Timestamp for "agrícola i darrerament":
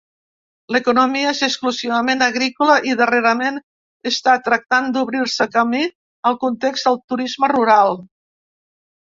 2.27-3.59